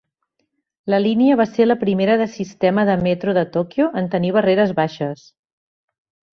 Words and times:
La 0.93 0.99
línia 1.03 1.35
va 1.41 1.45
ser 1.49 1.67
la 1.67 1.75
primera 1.83 2.15
de 2.23 2.27
sistema 2.37 2.87
de 2.91 2.97
metro 3.03 3.37
de 3.41 3.45
Tòquio 3.59 3.89
en 4.03 4.11
tenir 4.17 4.35
barreres 4.41 4.77
baixes. 4.83 5.25